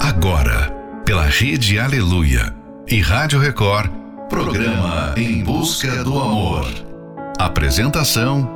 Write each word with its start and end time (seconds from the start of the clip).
Agora, 0.00 0.70
pela 1.04 1.24
Rede 1.24 1.78
Aleluia 1.78 2.54
e 2.86 3.00
Rádio 3.00 3.40
Record, 3.40 3.90
programa 4.28 5.12
Em 5.16 5.42
Busca 5.42 6.04
do 6.04 6.18
Amor. 6.18 6.66
Apresentação: 7.36 8.48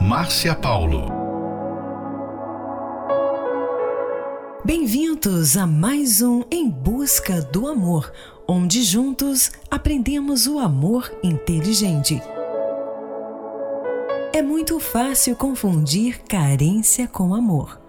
Márcia 0.00 0.52
Paulo. 0.52 1.08
Bem-vindos 4.64 5.56
a 5.56 5.64
mais 5.64 6.20
um 6.22 6.42
Em 6.50 6.68
Busca 6.68 7.40
do 7.40 7.68
Amor, 7.68 8.12
onde 8.48 8.82
juntos 8.82 9.52
aprendemos 9.70 10.48
o 10.48 10.58
amor 10.58 11.10
inteligente. 11.22 12.20
É 14.32 14.42
muito 14.42 14.80
fácil 14.80 15.36
confundir 15.36 16.20
carência 16.28 17.06
com 17.06 17.32
amor. 17.32 17.79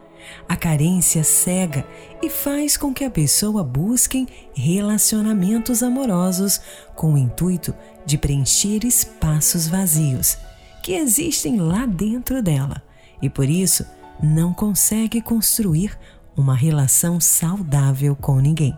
A 0.47 0.55
carência 0.55 1.23
cega 1.23 1.85
e 2.21 2.29
faz 2.29 2.77
com 2.77 2.93
que 2.93 3.03
a 3.03 3.09
pessoa 3.09 3.63
busque 3.63 4.27
relacionamentos 4.53 5.81
amorosos 5.81 6.61
com 6.95 7.13
o 7.13 7.17
intuito 7.17 7.73
de 8.05 8.17
preencher 8.17 8.85
espaços 8.85 9.67
vazios 9.67 10.37
que 10.81 10.93
existem 10.93 11.57
lá 11.57 11.85
dentro 11.85 12.41
dela 12.41 12.81
e 13.21 13.29
por 13.29 13.47
isso 13.47 13.85
não 14.21 14.53
consegue 14.53 15.21
construir 15.21 15.97
uma 16.35 16.55
relação 16.55 17.19
saudável 17.19 18.15
com 18.15 18.39
ninguém. 18.39 18.75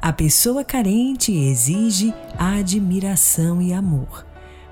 A 0.00 0.12
pessoa 0.12 0.64
carente 0.64 1.32
exige 1.32 2.14
admiração 2.38 3.60
e 3.60 3.72
amor. 3.72 4.26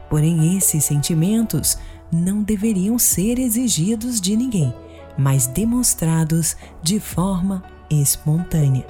Porém, 0.09 0.57
esses 0.57 0.85
sentimentos 0.85 1.79
não 2.13 2.43
deveriam 2.43 2.99
ser 2.99 3.39
exigidos 3.39 4.21
de 4.21 4.37
ninguém 4.37 4.75
mas 5.17 5.47
demonstrados 5.47 6.57
de 6.83 6.99
forma 7.01 7.63
espontânea. 7.91 8.87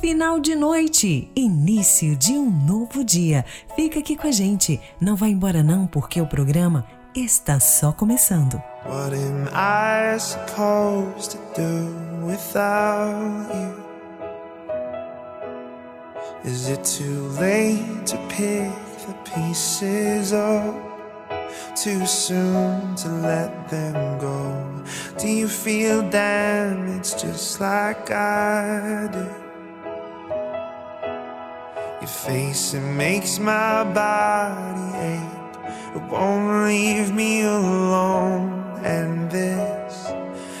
Final 0.00 0.40
de 0.40 0.54
noite, 0.54 1.30
início 1.36 2.16
de 2.16 2.32
um 2.32 2.50
novo 2.50 3.04
dia. 3.04 3.44
Fica 3.76 3.98
aqui 4.00 4.16
com 4.16 4.26
a 4.26 4.32
gente, 4.32 4.80
não 5.00 5.14
vai 5.14 5.30
embora 5.30 5.62
não, 5.62 5.86
porque 5.86 6.20
o 6.20 6.26
programa 6.26 6.86
está 7.14 7.60
só 7.60 7.92
começando. 7.92 8.62
What 8.86 9.14
am 9.14 9.48
I 9.52 10.18
supposed 10.18 11.32
to 11.32 11.60
do 11.60 12.26
without 12.26 13.52
you? 13.54 13.88
Is 16.44 16.68
it 16.68 16.82
too 16.84 17.28
late 17.40 18.06
to 18.06 18.16
pick 18.28 18.72
the 19.06 19.12
pieces 19.24 20.32
up? 20.32 20.87
Too 21.74 22.06
soon 22.06 22.94
to 22.96 23.08
let 23.08 23.68
them 23.68 24.18
go. 24.18 24.84
Do 25.18 25.28
you 25.28 25.48
feel 25.48 26.08
damaged 26.10 27.20
just 27.20 27.60
like 27.60 28.10
I 28.10 29.08
do? 29.12 29.26
Your 32.00 32.08
face, 32.08 32.74
it 32.74 32.80
makes 32.80 33.38
my 33.38 33.84
body 33.84 34.96
ache. 35.14 35.38
It 35.96 36.02
won't 36.10 36.66
leave 36.66 37.12
me 37.12 37.42
alone. 37.42 38.80
And 38.84 39.30
this 39.30 40.12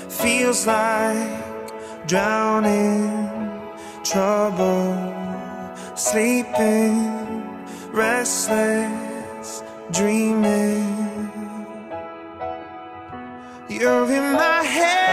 feels 0.08 0.66
like 0.66 2.06
drowning, 2.06 3.28
trouble, 4.02 4.96
sleeping, 5.94 6.96
restless, 7.92 9.07
dreaming. 9.92 11.30
You're 13.68 14.10
in 14.10 14.32
my 14.32 14.62
head, 14.64 15.07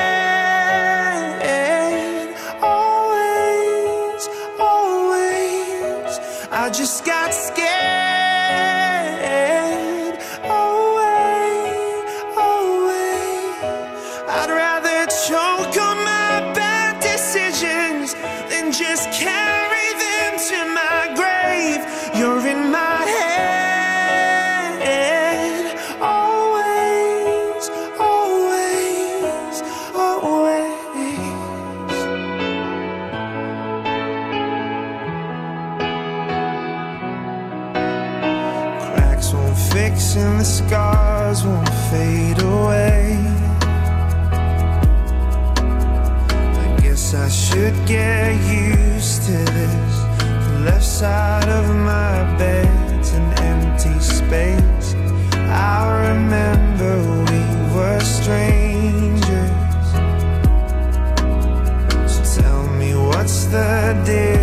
side 50.99 51.49
of 51.49 51.67
my 51.75 52.37
bed's 52.37 53.11
an 53.11 53.27
empty 53.51 53.99
space. 53.99 54.95
I 55.33 55.81
remember 56.07 56.93
we 57.29 57.41
were 57.75 57.99
strangers. 57.99 59.87
So 62.07 62.41
tell 62.41 62.67
me 62.79 62.95
what's 62.95 63.43
the 63.47 64.01
difference 64.05 64.34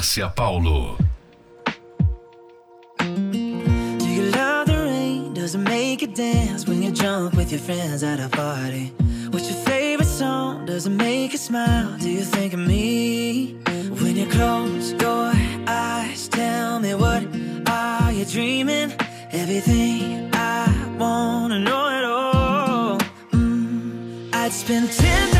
Márcia 0.00 0.34
Paulo. 0.34 0.96
Do 2.96 4.08
you 4.08 4.30
love 4.30 4.66
the 4.66 4.78
rain? 4.86 5.34
Does 5.34 5.54
it 5.54 5.58
make 5.58 6.00
you 6.00 6.06
dance 6.06 6.66
when 6.66 6.82
you 6.82 6.90
jump 6.90 7.34
with 7.34 7.52
your 7.52 7.60
friends 7.60 8.02
at 8.02 8.18
a 8.18 8.30
party? 8.30 8.94
What's 9.30 9.50
your 9.50 9.60
favorite 9.66 10.08
song? 10.08 10.64
Does 10.64 10.86
it 10.86 10.90
make 10.90 11.32
you 11.32 11.38
smile? 11.38 11.98
Do 11.98 12.08
you 12.08 12.22
think 12.22 12.54
of 12.54 12.60
me? 12.60 13.58
When 14.00 14.16
you 14.16 14.24
close 14.24 14.92
your 14.92 15.34
eyes, 15.66 16.28
tell 16.28 16.80
me 16.80 16.94
what 16.94 17.22
are 17.66 18.10
you 18.10 18.24
dreaming? 18.24 18.94
Everything 19.32 20.30
I 20.32 20.64
wanna 20.98 21.58
know 21.58 21.84
it 21.98 22.04
all. 22.04 22.98
Mm, 23.32 24.34
I'd 24.34 24.52
spend 24.52 24.90
10,000 24.92 25.39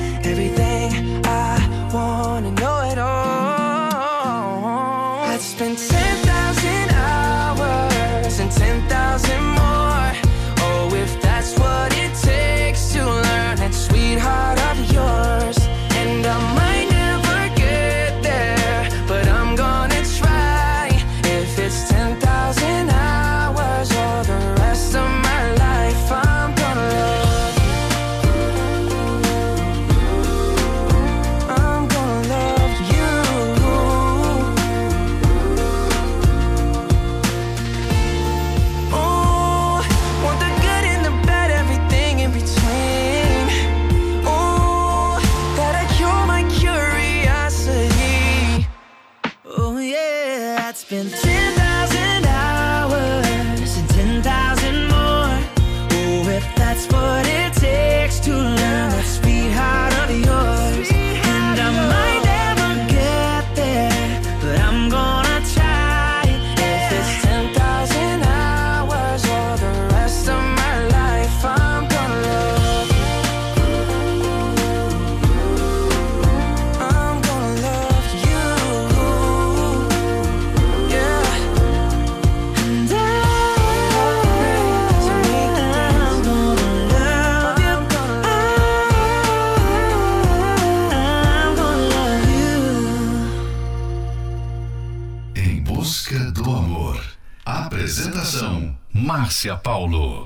Márcia 99.41 99.55
Paulo. 99.55 100.23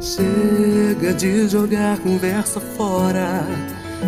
Chega 0.00 1.12
de 1.12 1.48
jogar 1.48 1.98
conversa 1.98 2.60
fora. 2.60 3.44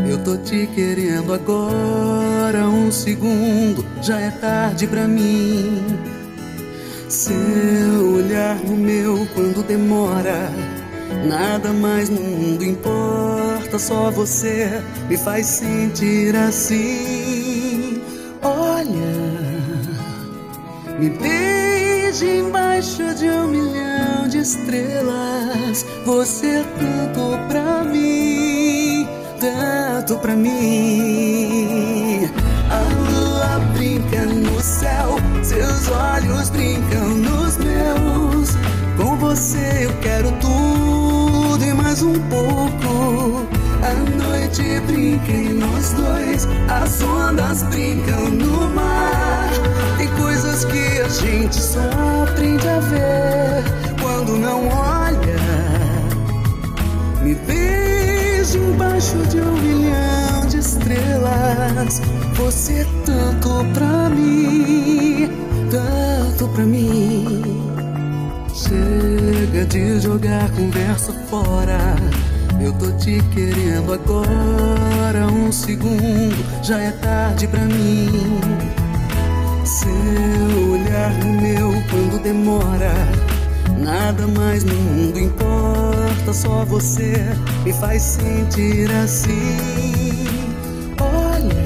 Eu 0.08 0.22
tô 0.22 0.36
te 0.36 0.68
querendo 0.68 1.34
agora. 1.34 2.68
Um 2.68 2.92
segundo, 2.92 3.84
já 4.00 4.20
é 4.20 4.30
tarde 4.30 4.86
pra 4.86 5.08
mim. 5.08 5.82
Seu 7.08 8.14
olhar 8.14 8.54
no 8.62 8.76
meu 8.76 9.26
quando 9.34 9.66
demora. 9.66 10.48
Nada 11.26 11.72
mais 11.72 12.08
no 12.08 12.20
mundo 12.20 12.64
importa, 12.64 13.76
só 13.76 14.08
você 14.12 14.80
me 15.08 15.16
faz 15.16 15.46
sentir 15.46 16.36
assim. 16.36 18.00
Olha. 18.40 19.16
Me 21.00 21.10
beije 22.16 22.38
embaixo 22.38 23.14
de 23.14 23.28
um 23.28 23.48
milhão 23.48 24.28
de 24.28 24.38
estrelas. 24.38 25.84
Você 26.04 26.46
é 26.46 26.64
tanto 26.78 27.38
pra 27.48 27.84
mim, 27.84 29.06
tanto 29.38 30.18
pra 30.18 30.34
mim. 30.34 32.30
A 32.70 32.80
lua 33.10 33.58
brinca 33.74 34.24
no 34.24 34.60
céu, 34.60 35.16
seus 35.42 35.88
olhos 35.88 36.48
brincam 36.50 37.08
nos 37.08 37.56
meus. 37.58 38.56
Com 38.96 39.16
você 39.16 39.84
eu 39.84 39.92
quero 40.00 40.32
tudo 40.40 41.64
e 41.64 41.74
mais 41.74 42.02
um 42.02 42.14
pouco. 42.28 42.85
Noite 44.56 44.80
brinca 44.86 45.32
nós 45.66 45.92
dois, 45.92 46.48
as 46.70 47.02
ondas 47.02 47.62
brincam 47.64 48.30
no 48.30 48.70
mar. 48.70 49.50
Tem 49.98 50.08
coisas 50.14 50.64
que 50.64 50.98
a 50.98 51.08
gente 51.08 51.56
só 51.56 51.80
aprende 52.22 52.66
a 52.66 52.80
ver 52.80 53.64
quando 54.00 54.38
não 54.38 54.66
olha. 54.68 55.36
Me 57.22 57.34
beije 57.34 58.56
embaixo 58.56 59.18
de 59.28 59.40
um 59.40 59.52
milhão 59.58 60.46
de 60.48 60.58
estrelas. 60.58 62.00
Você 62.36 62.80
é 62.80 62.86
tanto 63.04 63.62
pra 63.74 64.08
mim, 64.08 65.28
tanto 65.70 66.48
pra 66.48 66.64
mim. 66.64 67.62
Chega 68.54 69.66
de 69.66 70.00
jogar 70.00 70.50
conversa 70.52 71.12
fora. 71.28 71.96
Eu 72.60 72.72
tô 72.72 72.90
te 72.98 73.22
querendo 73.34 73.92
agora. 73.92 75.26
Um 75.26 75.52
segundo, 75.52 76.36
já 76.62 76.80
é 76.80 76.90
tarde 76.92 77.46
pra 77.46 77.60
mim. 77.60 78.40
Seu 79.64 80.70
olhar 80.72 81.12
no 81.24 81.40
meu 81.40 81.72
quando 81.90 82.22
demora. 82.22 82.92
Nada 83.78 84.26
mais 84.26 84.64
no 84.64 84.74
mundo 84.74 85.18
importa, 85.18 86.32
só 86.32 86.64
você 86.64 87.24
me 87.64 87.72
faz 87.74 88.02
sentir 88.02 88.90
assim. 88.90 90.24
Olha, 91.00 91.62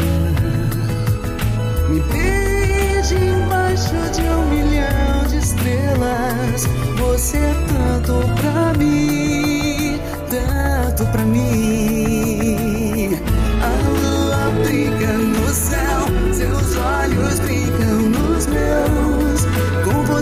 me 1.88 2.00
beije 2.12 3.14
embaixo 3.14 3.94
de 4.12 4.22
um 4.22 4.48
milhão 4.50 5.26
de 5.28 5.38
estrelas. 5.38 6.66
Você 6.98 7.38
é 7.38 7.54
tanto 7.68 8.12
pra 8.40 8.74
mim, 8.78 9.29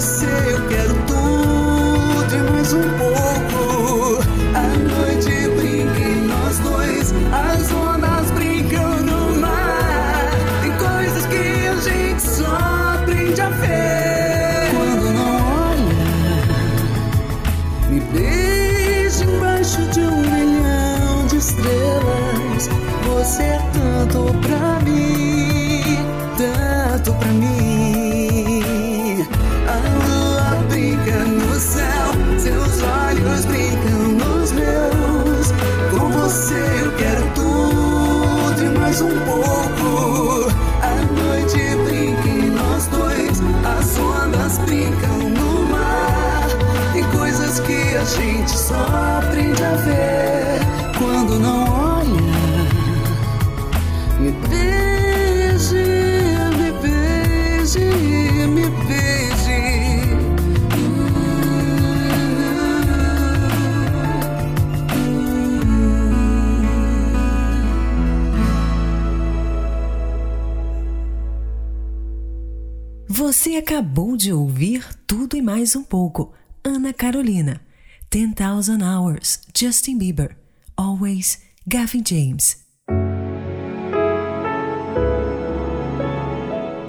você 0.01 0.68
acabou 73.79 74.17
de 74.17 74.33
ouvir 74.33 74.85
Tudo 75.07 75.37
e 75.37 75.41
Mais 75.41 75.77
um 75.77 75.85
Pouco, 75.85 76.33
Ana 76.65 76.93
Carolina. 76.93 77.61
10,000 78.11 78.85
Hours, 78.85 79.43
Justin 79.57 79.99
Bieber. 79.99 80.37
Always, 80.77 81.41
Gavin 81.65 82.03
James. 82.05 82.57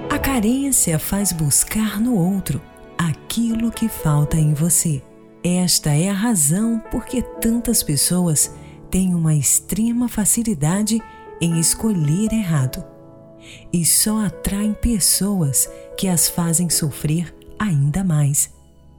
A 0.10 0.18
carência 0.18 0.98
faz 0.98 1.32
buscar 1.32 2.02
no 2.02 2.16
outro 2.16 2.60
aquilo 2.98 3.72
que 3.72 3.88
falta 3.88 4.38
em 4.38 4.56
você. 4.56 5.04
Esta 5.44 5.92
é 5.92 6.10
a 6.10 6.14
razão 6.14 6.80
por 6.90 7.06
que 7.06 7.22
tantas 7.22 7.84
pessoas 7.84 8.52
têm 8.90 9.14
uma 9.14 9.36
extrema 9.36 10.10
facilidade 10.10 11.00
em 11.40 11.60
escolher 11.60 12.34
errado 12.34 12.89
e 13.72 13.86
só 13.86 14.26
atraem 14.26 14.74
pessoas 14.74 15.70
que 15.98 16.08
as 16.08 16.28
fazem 16.28 16.70
sofrer 16.70 17.34
ainda 17.58 18.04
mais. 18.04 18.52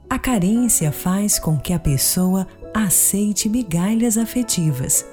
A 0.09 0.19
carência 0.19 0.91
faz 0.91 1.39
com 1.39 1.57
que 1.57 1.73
a 1.73 1.79
pessoa 1.79 2.47
aceite 2.73 3.49
migalhas 3.49 4.17
afetivas 4.17 5.05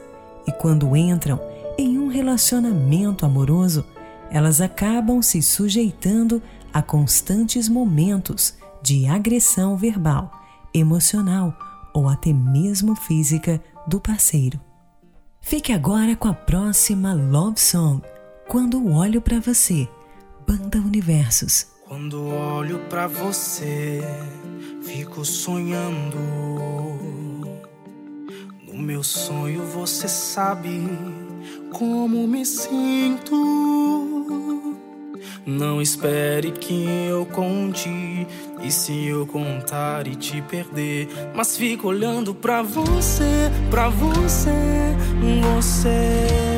e, 0.46 0.52
quando 0.52 0.96
entram 0.96 1.40
em 1.78 1.98
um 1.98 2.08
relacionamento 2.08 3.24
amoroso, 3.24 3.84
elas 4.30 4.60
acabam 4.60 5.22
se 5.22 5.40
sujeitando 5.40 6.42
a 6.72 6.82
constantes 6.82 7.68
momentos 7.68 8.54
de 8.82 9.06
agressão 9.06 9.76
verbal, 9.76 10.30
emocional 10.72 11.56
ou 11.94 12.08
até 12.08 12.32
mesmo 12.32 12.94
física 12.94 13.62
do 13.86 14.00
parceiro. 14.00 14.60
Fique 15.40 15.72
agora 15.72 16.14
com 16.14 16.28
a 16.28 16.34
próxima 16.34 17.14
Love 17.14 17.58
Song, 17.58 18.02
Quando 18.48 18.90
Olho 18.94 19.20
para 19.20 19.38
Você, 19.40 19.86
Banda 20.46 20.78
Universos. 20.78 21.66
Quando 21.86 22.28
olho 22.28 22.78
pra 22.88 23.06
você, 23.06 24.00
fico 24.82 25.22
sonhando. 25.22 26.16
No 28.66 28.78
meu 28.78 29.04
sonho 29.04 29.66
você 29.66 30.08
sabe 30.08 30.80
como 31.70 32.26
me 32.26 32.42
sinto. 32.46 33.36
Não 35.44 35.82
espere 35.82 36.50
que 36.52 36.86
eu 37.06 37.26
conte, 37.26 38.26
e 38.62 38.70
se 38.70 39.08
eu 39.08 39.26
contar 39.26 40.06
e 40.06 40.16
te 40.16 40.40
perder, 40.40 41.06
mas 41.34 41.54
fico 41.54 41.88
olhando 41.88 42.34
pra 42.34 42.62
você, 42.62 43.50
pra 43.70 43.90
você, 43.90 44.96
você. 45.54 46.57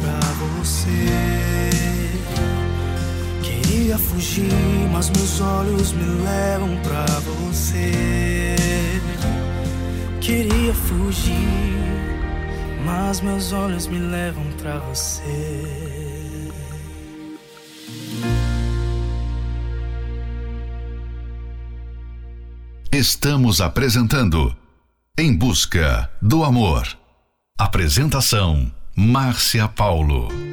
fugir, 4.11 4.51
mas 4.91 5.09
meus 5.09 5.39
olhos 5.39 5.93
me 5.93 6.03
levam 6.23 6.77
pra 6.83 7.05
você. 7.19 8.55
Queria 10.19 10.73
fugir, 10.73 11.33
mas 12.85 13.21
meus 13.21 13.53
olhos 13.53 13.87
me 13.87 13.99
levam 13.99 14.43
pra 14.61 14.79
você. 14.79 16.51
Estamos 22.91 23.61
apresentando 23.61 24.55
Em 25.17 25.33
Busca 25.33 26.11
do 26.21 26.43
Amor. 26.43 26.85
Apresentação: 27.57 28.71
Márcia 28.95 29.67
Paulo. 29.69 30.50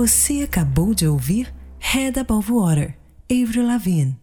Você 0.00 0.40
acabou 0.40 0.94
de 0.94 1.06
ouvir 1.06 1.54
Head 1.78 2.18
Above 2.18 2.50
Water, 2.50 2.96
Avril 3.30 3.66
Lavigne. 3.66 4.18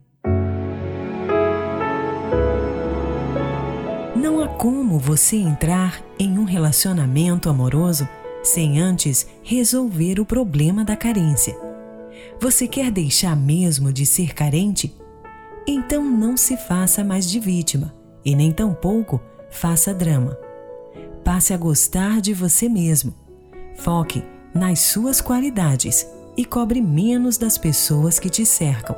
Não 4.15 4.41
há 4.41 4.47
como 4.47 4.97
você 4.97 5.35
entrar 5.35 6.01
em 6.17 6.39
um 6.39 6.45
relacionamento 6.45 7.47
amoroso 7.47 8.09
sem 8.41 8.79
antes 8.79 9.27
resolver 9.43 10.19
o 10.19 10.25
problema 10.25 10.83
da 10.83 10.95
carência. 10.95 11.55
Você 12.41 12.67
quer 12.67 12.89
deixar 12.89 13.35
mesmo 13.35 13.93
de 13.93 14.03
ser 14.03 14.33
carente? 14.33 14.95
Então 15.67 16.03
não 16.03 16.35
se 16.35 16.57
faça 16.57 17.03
mais 17.03 17.29
de 17.29 17.39
vítima 17.39 17.93
e 18.25 18.35
nem 18.35 18.51
tampouco 18.51 19.21
faça 19.51 19.93
drama. 19.93 20.35
Passe 21.23 21.53
a 21.53 21.57
gostar 21.57 22.19
de 22.19 22.33
você 22.33 22.67
mesmo. 22.67 23.13
Foque 23.75 24.23
nas 24.57 24.79
suas 24.79 25.21
qualidades 25.21 26.05
e 26.35 26.43
cobre 26.43 26.81
menos 26.81 27.37
das 27.37 27.57
pessoas 27.57 28.19
que 28.19 28.29
te 28.29 28.45
cercam. 28.45 28.95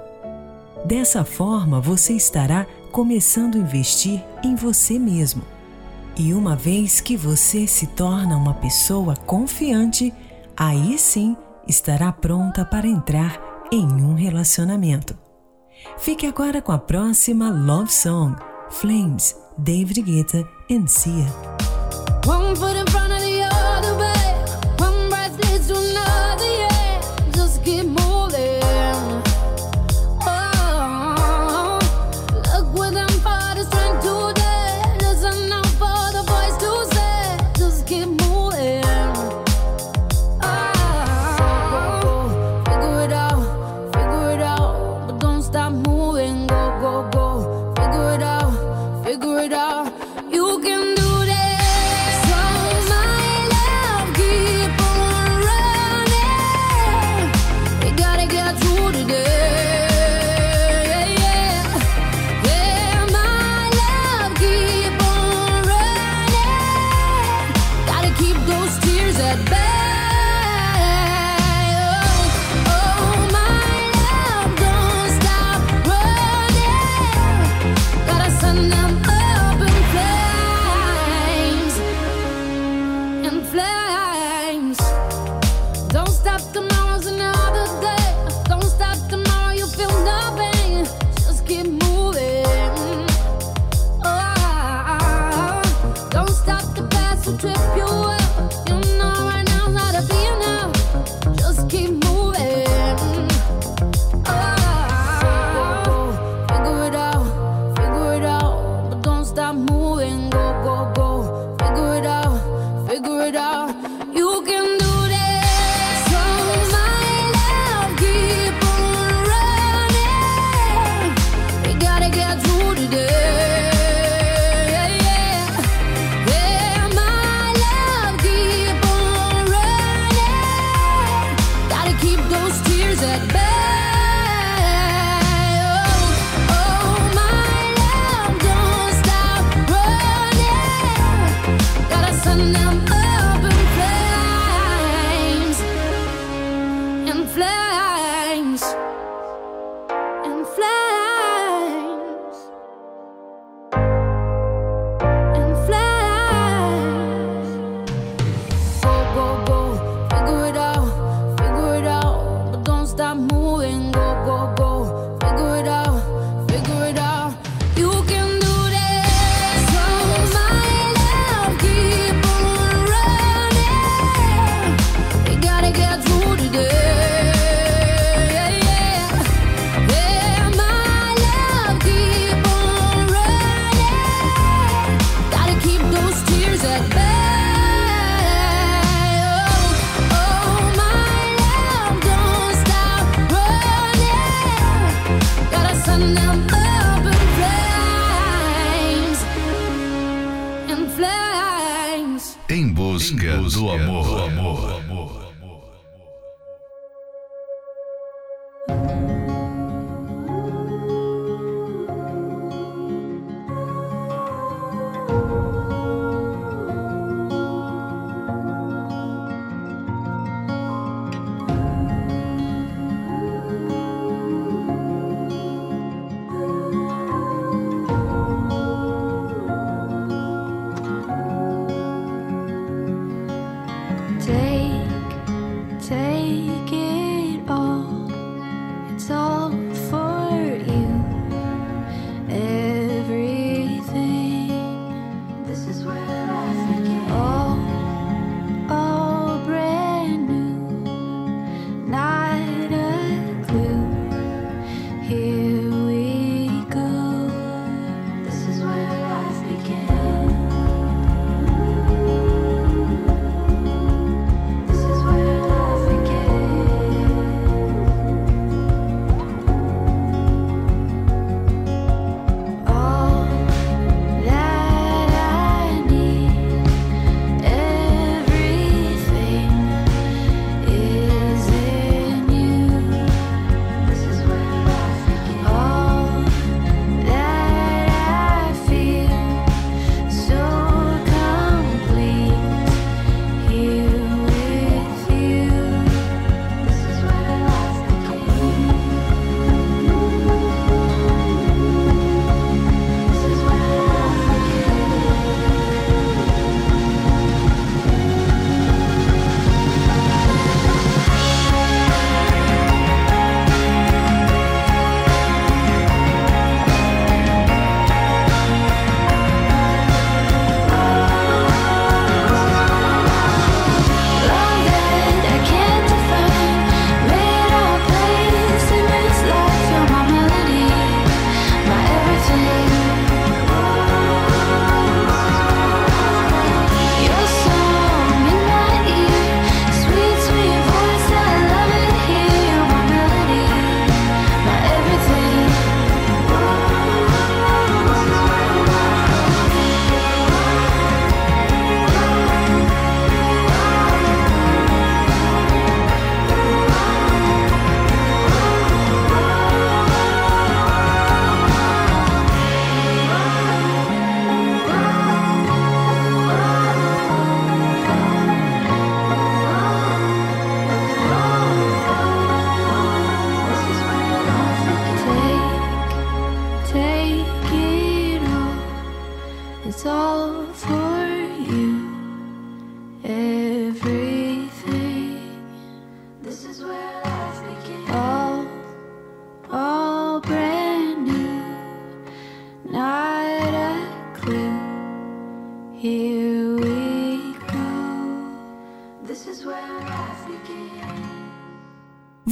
Dessa 0.86 1.24
forma, 1.24 1.80
você 1.80 2.14
estará 2.14 2.66
começando 2.92 3.56
a 3.56 3.60
investir 3.60 4.24
em 4.44 4.56
você 4.56 4.98
mesmo. 4.98 5.44
E 6.16 6.34
uma 6.34 6.56
vez 6.56 7.00
que 7.00 7.16
você 7.16 7.68
se 7.68 7.88
torna 7.88 8.36
uma 8.36 8.54
pessoa 8.54 9.16
confiante, 9.16 10.14
aí 10.58 10.98
sim 10.98 11.38
estará 11.68 12.12
pronta 12.12 12.66
para 12.66 12.88
entrar 12.88 13.40
em 13.72 13.86
um 13.86 14.16
relacionamento. 14.16 15.18
Fique 15.98 16.26
agora 16.26 16.62
com 16.62 16.72
a 16.72 16.78
próxima 16.78 17.50
Love 17.50 17.92
Song, 17.92 18.36
Flames, 18.70 19.36
David 19.58 20.02
Guetta 20.02 20.48
e 20.70 20.88
Sia. 20.88 21.59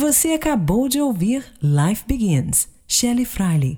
Você 0.07 0.29
acabou 0.29 0.87
de 0.87 1.01
ouvir 1.01 1.43
Life 1.61 2.05
Begins, 2.07 2.69
Shelley 2.87 3.25
Friley. 3.25 3.77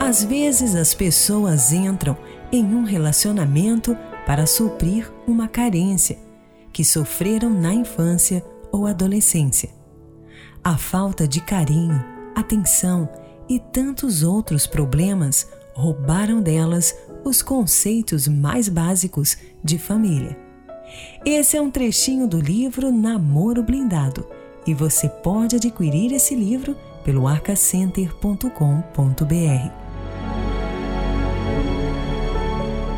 Às 0.00 0.24
vezes 0.24 0.74
as 0.74 0.94
pessoas 0.94 1.70
entram 1.70 2.16
em 2.50 2.64
um 2.64 2.82
relacionamento 2.82 3.94
para 4.24 4.46
suprir 4.46 5.12
uma 5.26 5.48
carência 5.48 6.18
que 6.72 6.82
sofreram 6.82 7.50
na 7.50 7.74
infância 7.74 8.42
ou 8.72 8.86
adolescência. 8.86 9.68
A 10.64 10.78
falta 10.78 11.28
de 11.28 11.42
carinho, 11.42 12.02
atenção 12.34 13.06
e 13.50 13.58
tantos 13.58 14.22
outros 14.22 14.66
problemas 14.66 15.46
roubaram 15.74 16.40
delas 16.40 16.96
os 17.22 17.42
conceitos 17.42 18.26
mais 18.26 18.66
básicos 18.66 19.36
de 19.62 19.78
família. 19.78 20.49
Esse 21.24 21.56
é 21.56 21.60
um 21.60 21.70
trechinho 21.70 22.26
do 22.26 22.40
livro 22.40 22.90
Namoro 22.90 23.62
Blindado 23.62 24.26
e 24.66 24.74
você 24.74 25.08
pode 25.08 25.56
adquirir 25.56 26.12
esse 26.12 26.34
livro 26.34 26.76
pelo 27.04 27.26
arcacenter.com.br. 27.26 29.70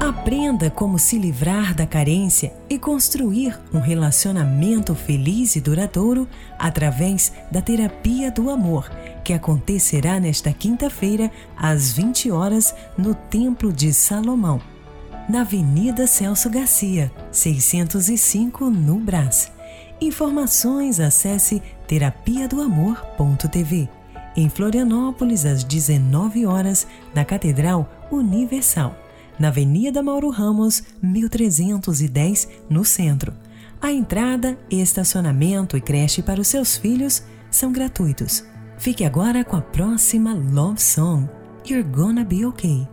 Aprenda 0.01 0.71
como 0.71 0.99
se 0.99 1.19
livrar 1.19 1.75
da 1.75 1.87
carência 1.87 2.53
e 2.69 2.79
construir 2.79 3.59
um 3.73 3.81
relacionamento 3.81 4.95
feliz 4.95 5.57
e 5.57 5.61
duradouro 5.61 6.29
através 6.59 7.33
da 7.51 7.63
terapia 7.63 8.31
do 8.31 8.51
amor, 8.51 8.91
que 9.25 9.33
acontecerá 9.33 10.21
nesta 10.21 10.53
quinta-feira 10.53 11.31
às 11.57 11.93
20 11.93 12.31
horas 12.31 12.75
no 12.97 13.15
Templo 13.15 13.73
de 13.73 13.93
Salomão, 13.93 14.61
na 15.29 15.43
Avenida 15.43 16.07
Celso 16.07 16.51
Garcia, 16.51 17.13
605 17.31 18.71
no 18.71 18.99
Brás. 18.99 19.53
Informações 20.01 20.99
acesse 20.99 21.63
terapia 21.87 22.49
do 22.49 22.61
amor.tv. 22.61 23.89
Em 24.37 24.49
Florianópolis 24.49 25.45
às 25.45 25.63
19 25.63 26.47
horas 26.47 26.87
na 27.15 27.25
Catedral 27.25 27.89
Universal 28.11 28.97
na 29.39 29.49
Avenida 29.49 30.03
Mauro 30.03 30.31
Ramos, 30.31 30.83
1310, 31.03 32.49
no 32.69 32.85
centro. 32.85 33.33
A 33.81 33.91
entrada, 33.91 34.57
estacionamento 34.71 35.77
e 35.77 35.81
creche 35.81 36.23
para 36.23 36.41
os 36.41 36.47
seus 36.47 36.77
filhos 36.77 37.25
são 37.51 37.73
gratuitos. 37.73 38.45
Fique 38.79 39.05
agora 39.05 39.45
com 39.45 39.57
a 39.57 39.61
próxima 39.61 40.33
Love 40.33 40.81
Song, 40.81 41.29
You're 41.69 41.83
Gonna 41.83 42.25
Be 42.25 42.47
Okay, 42.47 42.87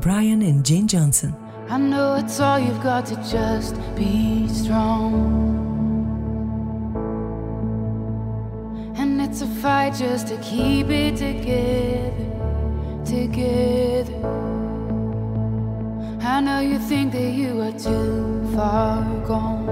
Brian 0.00 0.38
and 0.38 0.62
Jane 0.64 0.86
Johnson. 0.86 1.34
I 1.70 1.78
know 1.78 2.16
it's 2.16 2.40
all 2.40 2.58
you've 2.58 2.82
got 2.82 3.06
to 3.06 3.16
just 3.30 3.76
be 3.94 4.48
strong. 4.48 5.14
And 8.96 9.22
it's 9.22 9.40
a 9.40 9.46
fight 9.46 9.94
just 9.94 10.26
to 10.26 10.36
keep 10.38 10.88
it 10.88 11.18
together, 11.18 12.26
together. 13.04 14.20
I 16.22 16.40
know 16.40 16.58
you 16.58 16.80
think 16.80 17.12
that 17.12 17.30
you 17.30 17.60
are 17.60 17.78
too 17.78 18.50
far 18.52 19.04
gone. 19.24 19.66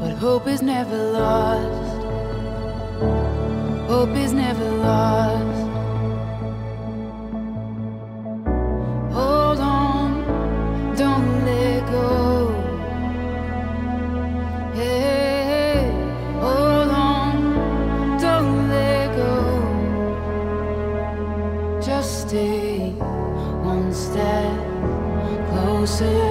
But 0.00 0.12
hope 0.12 0.46
is 0.46 0.62
never 0.62 0.96
lost. 0.96 2.06
Hope 3.86 4.16
is 4.16 4.32
never 4.32 4.64
lost. 4.64 5.65
Hold 9.16 9.60
on, 9.60 10.08
don't 10.94 11.44
let 11.46 11.90
go. 11.90 12.52
Hey, 14.74 15.90
hold 16.38 16.90
on, 16.90 18.18
don't 18.20 18.68
let 18.68 19.16
go. 19.16 19.34
Just 21.80 22.28
stay 22.28 22.90
one 23.64 23.90
step 23.90 24.58
closer. 25.48 26.25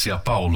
Márcia 0.00 0.16
Paulo. 0.24 0.49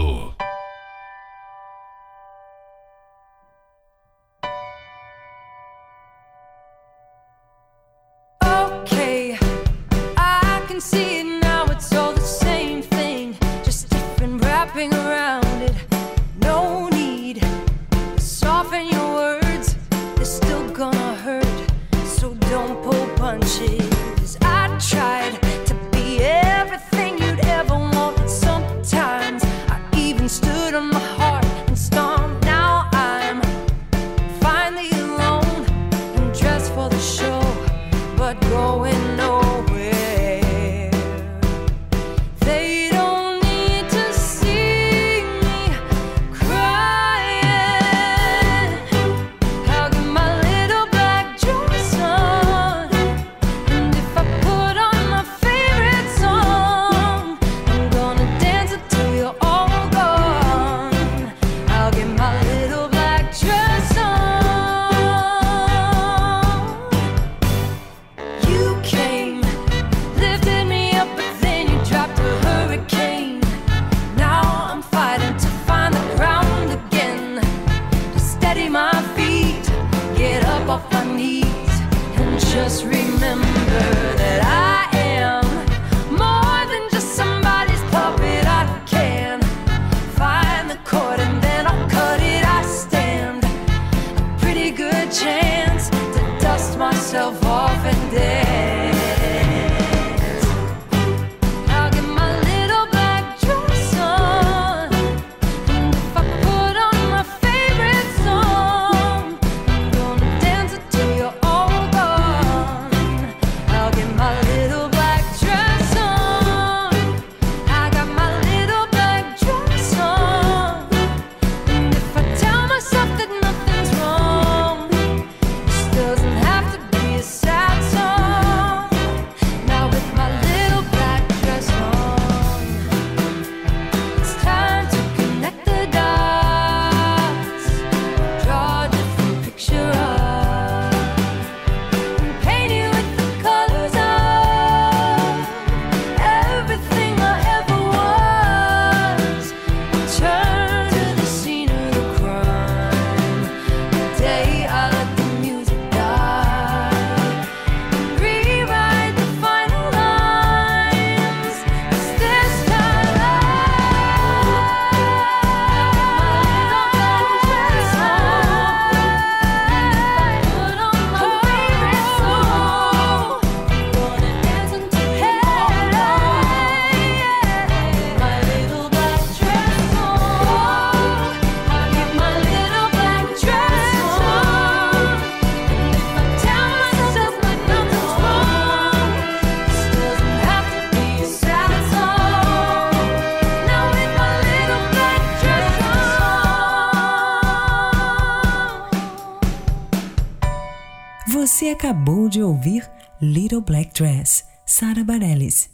Acabou 201.85 202.31
de 202.31 202.43
ouvir 202.43 202.91
Little 203.21 203.61
Black 203.61 203.93
Dress, 203.93 204.43
Sarah 204.65 205.05
Bareilles. 205.05 205.69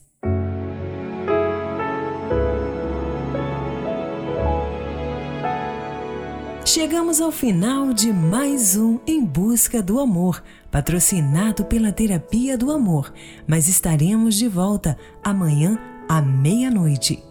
Chegamos 6.64 7.20
ao 7.20 7.30
final 7.30 7.92
de 7.92 8.12
mais 8.12 8.76
um 8.76 8.98
Em 9.06 9.24
Busca 9.24 9.80
do 9.80 10.00
Amor, 10.00 10.42
patrocinado 10.68 11.64
pela 11.64 11.92
Terapia 11.92 12.58
do 12.58 12.72
Amor, 12.72 13.14
mas 13.46 13.68
estaremos 13.68 14.34
de 14.34 14.48
volta 14.48 14.98
amanhã 15.22 15.78
à 16.08 16.20
meia-noite. 16.20 17.22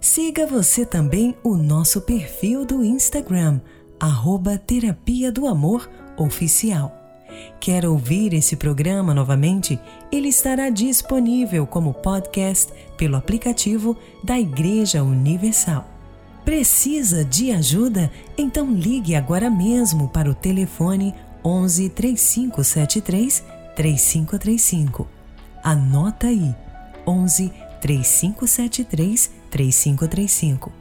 Siga 0.00 0.46
você 0.46 0.86
também 0.86 1.36
o 1.44 1.54
nosso 1.54 2.00
perfil 2.00 2.64
do 2.64 2.82
Instagram, 2.82 3.60
arroba 4.00 4.56
Terapia 4.56 5.30
do 5.30 5.46
Amor 5.46 5.86
Oficial. 6.16 7.01
Quer 7.60 7.86
ouvir 7.86 8.34
esse 8.34 8.56
programa 8.56 9.14
novamente? 9.14 9.78
Ele 10.10 10.28
estará 10.28 10.70
disponível 10.70 11.66
como 11.66 11.94
podcast 11.94 12.72
pelo 12.96 13.16
aplicativo 13.16 13.96
da 14.22 14.38
Igreja 14.38 15.02
Universal. 15.02 15.86
Precisa 16.44 17.24
de 17.24 17.52
ajuda? 17.52 18.10
Então 18.36 18.72
ligue 18.72 19.14
agora 19.14 19.48
mesmo 19.48 20.08
para 20.08 20.28
o 20.28 20.34
telefone 20.34 21.14
11 21.44 21.88
3573 21.90 23.44
3535. 23.76 25.06
Anota 25.62 26.26
aí: 26.26 26.54
11 27.06 27.52
3573 27.80 29.30
3535. 29.50 30.72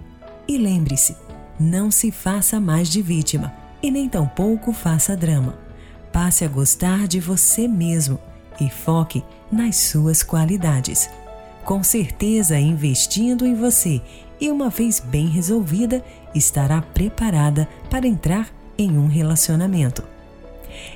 E 0.47 0.57
lembre-se, 0.57 1.15
não 1.59 1.91
se 1.91 2.11
faça 2.11 2.59
mais 2.59 2.89
de 2.89 3.01
vítima 3.01 3.53
e 3.83 3.91
nem 3.91 4.09
tampouco 4.09 4.73
faça 4.73 5.15
drama. 5.15 5.57
Passe 6.11 6.43
a 6.43 6.47
gostar 6.47 7.07
de 7.07 7.19
você 7.19 7.67
mesmo 7.67 8.19
e 8.59 8.69
foque 8.69 9.23
nas 9.51 9.77
suas 9.77 10.23
qualidades. 10.23 11.09
Com 11.63 11.83
certeza, 11.83 12.59
investindo 12.59 13.45
em 13.45 13.55
você 13.55 14.01
e 14.39 14.49
uma 14.49 14.69
vez 14.69 14.99
bem 14.99 15.27
resolvida, 15.27 16.03
estará 16.33 16.81
preparada 16.81 17.67
para 17.89 18.07
entrar 18.07 18.49
em 18.77 18.97
um 18.97 19.07
relacionamento. 19.07 20.03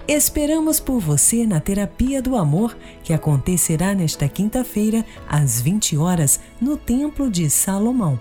Esperamos 0.08 0.80
por 0.80 1.00
você 1.00 1.46
na 1.46 1.60
Terapia 1.60 2.22
do 2.22 2.36
Amor, 2.36 2.76
que 3.04 3.14
acontecerá 3.14 3.94
nesta 3.94 4.28
quinta-feira, 4.28 5.06
às 5.28 5.62
20 5.62 5.98
horas, 5.98 6.40
no 6.60 6.78
Templo 6.78 7.30
de 7.30 7.50
Salomão, 7.50 8.20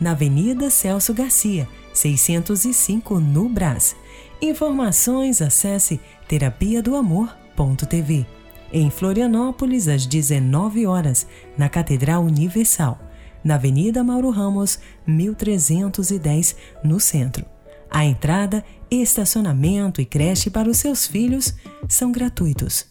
na 0.00 0.12
Avenida 0.12 0.70
Celso 0.70 1.12
Garcia, 1.12 1.68
605, 1.92 3.20
no 3.20 3.48
Brás. 3.48 3.96
Informações 4.42 5.40
acesse 5.40 6.00
terapia 6.26 6.82
do 6.82 6.96
amor.tv. 6.96 8.26
Em 8.72 8.90
Florianópolis, 8.90 9.86
às 9.86 10.04
19 10.04 10.84
horas, 10.84 11.28
na 11.56 11.68
Catedral 11.68 12.24
Universal, 12.24 12.98
na 13.44 13.54
Avenida 13.54 14.02
Mauro 14.02 14.30
Ramos, 14.30 14.80
1310, 15.06 16.56
no 16.82 16.98
centro. 16.98 17.46
A 17.88 18.04
entrada, 18.04 18.64
estacionamento 18.90 20.00
e 20.00 20.04
creche 20.04 20.50
para 20.50 20.68
os 20.68 20.78
seus 20.78 21.06
filhos 21.06 21.54
são 21.88 22.10
gratuitos. 22.10 22.86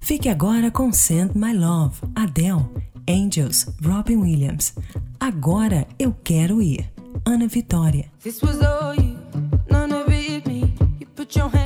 Fique 0.00 0.30
agora 0.30 0.70
com 0.70 0.90
Send 0.94 1.32
My 1.36 1.52
Love, 1.52 2.00
Adele, 2.14 2.64
Angels, 3.06 3.66
Robin 3.84 4.16
Williams. 4.16 4.72
Agora 5.20 5.86
eu 5.98 6.16
quero 6.24 6.62
ir. 6.62 6.90
Ana 7.22 7.46
Vitória. 7.48 8.06
your 11.36 11.50
hand. 11.50 11.65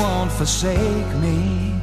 won't 0.00 0.32
forsake 0.32 1.12
me. 1.24 1.74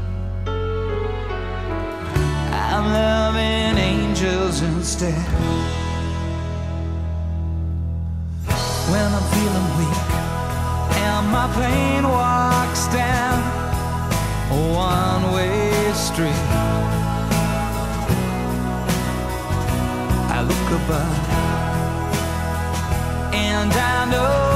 I'm 2.73 2.85
loving 3.01 3.77
angels 3.77 4.61
instead. 4.61 5.27
When 8.91 9.07
I'm 9.17 9.27
feeling 9.35 9.69
weak 9.79 10.03
and 11.05 11.23
my 11.37 11.47
plane 11.55 12.05
walks 12.07 12.87
down 12.87 13.37
a 14.51 14.59
one 14.89 15.23
way 15.33 15.91
street, 15.93 16.47
I 20.35 20.39
look 20.49 20.67
above 20.81 21.33
and 23.33 23.71
I 23.73 24.05
know. 24.11 24.52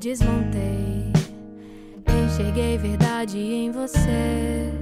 desmontei. 0.00 1.12
Enxerguei 2.08 2.76
verdade 2.78 3.38
em 3.38 3.70
você, 3.70 4.72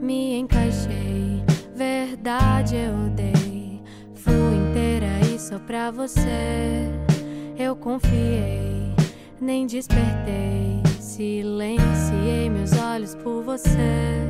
me 0.00 0.38
encaixei. 0.38 1.42
Verdade 1.74 2.76
eu 2.76 3.10
dei, 3.10 3.82
fui 4.14 4.32
inteira 4.32 5.08
e 5.34 5.38
só 5.38 5.58
pra 5.58 5.90
você. 5.90 6.88
Eu 7.58 7.74
confiei, 7.74 8.94
nem 9.40 9.66
despertei. 9.66 10.80
Silenciei 11.00 12.48
meus 12.48 12.72
olhos 12.72 13.16
por 13.16 13.42
você, 13.42 14.24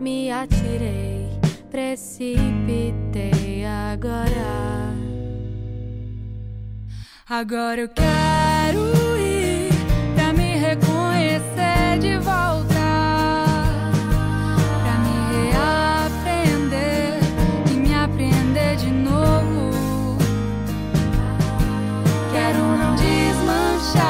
me 0.00 0.30
atirei, 0.30 1.28
precipitei 1.70 3.66
agora. 3.66 4.88
Agora 7.28 7.82
eu 7.82 7.88
quero 7.90 9.07
de 11.98 12.18
volta. 12.18 12.74
Pra 14.82 14.98
me 15.04 15.16
reaprender 15.50 17.20
e 17.70 17.74
me 17.74 17.94
aprender 17.94 18.76
de 18.76 18.90
novo. 18.90 20.16
Quero 22.32 22.58
não 22.58 22.94
desmanchar 22.94 24.02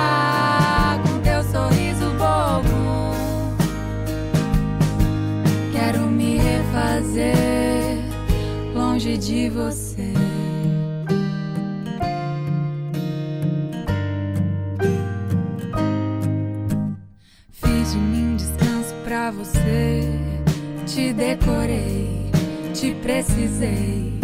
com 1.02 1.18
teu 1.20 1.42
sorriso 1.44 2.10
bobo. 2.18 3.14
Quero 5.72 6.00
me 6.00 6.38
refazer 6.38 7.98
longe 8.74 9.16
de 9.16 9.48
você. 9.48 9.87
Você. 19.30 20.02
Te 20.86 21.12
decorei, 21.12 22.30
te 22.74 22.94
precisei. 22.94 24.18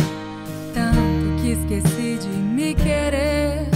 Tanto 0.73 1.43
que 1.43 1.51
esqueci 1.53 2.19
de 2.21 2.29
me 2.29 2.75
querer. 2.75 3.69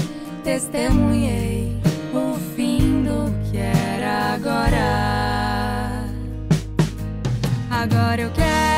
Testemunhei 0.42 1.76
o 2.14 2.34
fim 2.56 3.02
do 3.02 3.32
que 3.50 3.58
era 3.58 4.34
agora. 4.34 6.06
Agora 7.70 8.22
eu 8.22 8.30
quero 8.30 8.77